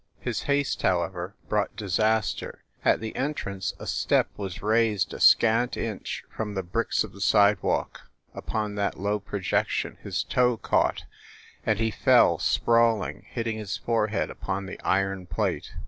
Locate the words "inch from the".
5.77-6.63